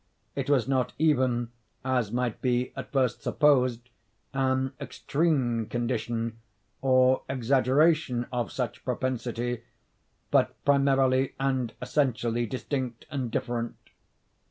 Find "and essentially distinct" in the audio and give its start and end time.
11.39-13.05